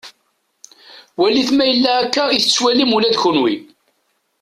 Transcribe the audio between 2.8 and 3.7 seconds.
ula d kunwi.